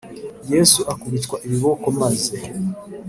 Yesu 0.51 0.79
akubitwa 0.93 1.35
ibiboko 1.45 1.85
maze 2.01 2.35